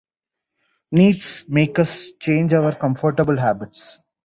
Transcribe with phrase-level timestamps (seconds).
[0.93, 4.01] Needs make us change our comfortable habits.